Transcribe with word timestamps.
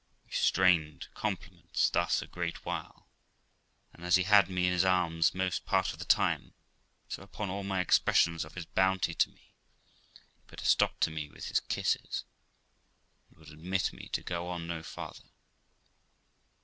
We 0.25 0.31
strained 0.31 1.09
compliments 1.13 1.87
thus 1.91 2.23
a 2.23 2.25
great 2.27 2.65
while, 2.65 3.05
and, 3.93 4.03
as 4.03 4.15
he 4.15 4.23
had 4.23 4.49
me 4.49 4.65
in 4.65 4.73
his 4.73 4.83
arms 4.83 5.35
most 5.35 5.63
part 5.67 5.93
of 5.93 5.99
the 5.99 6.05
time, 6.05 6.55
so 7.07 7.21
upon 7.21 7.51
all 7.51 7.63
my 7.63 7.81
expressions 7.81 8.43
of 8.43 8.55
his 8.55 8.65
bounty 8.65 9.13
to 9.13 9.29
me 9.29 9.53
he 10.33 10.41
put 10.47 10.63
a 10.63 10.65
stop 10.65 10.99
to 11.01 11.11
me 11.11 11.29
with 11.29 11.45
his 11.49 11.59
kisses, 11.59 12.23
and 13.29 13.37
would 13.37 13.51
admit 13.51 13.93
me 13.93 14.07
to 14.13 14.23
go 14.23 14.47
on 14.49 14.65
no 14.65 14.81
farther. 14.81 15.29